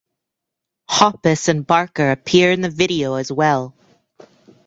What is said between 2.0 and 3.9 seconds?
appear in the video as well.